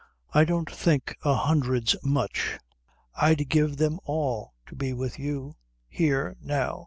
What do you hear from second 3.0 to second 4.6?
I'd give them all